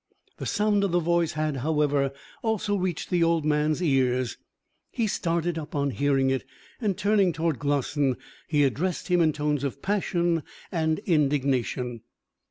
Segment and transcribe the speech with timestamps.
[0.37, 2.11] The sound of the voice had, however,
[2.41, 4.35] also reached the old man's ears.
[4.89, 6.43] He started up on hearing it,
[6.81, 8.17] and turning towards Glossin,
[8.47, 10.41] he addressed him in tones of passion
[10.71, 12.01] and indignation.